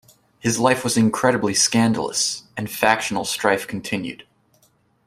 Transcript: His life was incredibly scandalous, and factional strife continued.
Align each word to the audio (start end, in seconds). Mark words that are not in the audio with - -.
His 0.39 0.57
life 0.57 0.83
was 0.83 0.97
incredibly 0.97 1.53
scandalous, 1.53 2.45
and 2.57 2.67
factional 2.71 3.23
strife 3.23 3.67
continued. 3.67 4.25